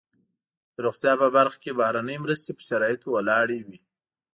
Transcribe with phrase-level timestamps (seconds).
[0.73, 3.77] د روغتیا په برخه کې بهرنۍ مرستې پر شرایطو ولاړې وي.